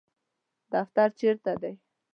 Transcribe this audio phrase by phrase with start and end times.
[0.73, 1.73] دفتر چیرته دی؟